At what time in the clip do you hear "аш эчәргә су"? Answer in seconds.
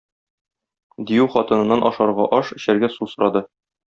2.39-3.11